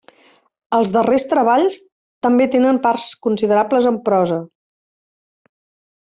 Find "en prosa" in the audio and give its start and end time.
3.91-4.39